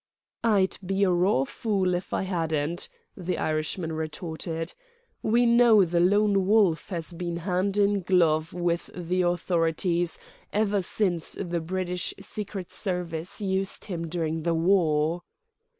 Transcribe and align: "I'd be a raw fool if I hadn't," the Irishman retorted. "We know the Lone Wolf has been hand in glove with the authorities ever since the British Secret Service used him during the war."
"I'd 0.43 0.79
be 0.83 1.03
a 1.03 1.11
raw 1.11 1.43
fool 1.43 1.93
if 1.93 2.11
I 2.11 2.23
hadn't," 2.23 2.89
the 3.15 3.37
Irishman 3.37 3.93
retorted. 3.93 4.73
"We 5.21 5.45
know 5.45 5.85
the 5.85 5.99
Lone 5.99 6.47
Wolf 6.47 6.89
has 6.89 7.13
been 7.13 7.37
hand 7.37 7.77
in 7.77 8.01
glove 8.01 8.51
with 8.51 8.89
the 8.95 9.21
authorities 9.21 10.17
ever 10.51 10.81
since 10.81 11.33
the 11.33 11.59
British 11.61 12.15
Secret 12.19 12.71
Service 12.71 13.41
used 13.41 13.85
him 13.85 14.07
during 14.07 14.41
the 14.41 14.55
war." 14.55 15.21